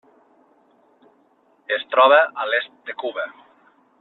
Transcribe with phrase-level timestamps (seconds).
[1.77, 3.31] Es troba a l'est de Cuba.